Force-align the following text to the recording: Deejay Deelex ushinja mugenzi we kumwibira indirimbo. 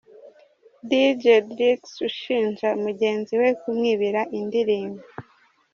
Deejay 0.89 1.41
Deelex 1.57 1.81
ushinja 2.07 2.69
mugenzi 2.83 3.33
we 3.41 3.49
kumwibira 3.59 4.21
indirimbo. 4.39 5.03